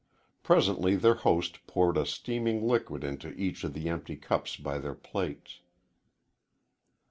Presently 0.41 0.95
their 0.95 1.13
host 1.13 1.67
poured 1.67 1.95
a 1.95 2.07
steaming 2.07 2.67
liquid 2.67 3.03
into 3.03 3.29
each 3.39 3.63
of 3.63 3.75
the 3.75 3.87
empty 3.87 4.15
cups 4.15 4.55
by 4.55 4.79
their 4.79 4.95
plates. 4.95 5.59